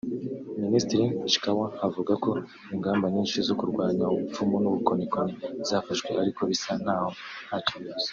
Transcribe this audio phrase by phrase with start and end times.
[0.63, 2.31] Minisitiri Chikawe avuga ko
[2.73, 5.33] ingamba nyinshi zo kurwanya ubupfumu n’ubukonikoni
[5.67, 7.09] zafashwe ariko bisa ntaho
[7.47, 8.07] ntacyo bivuze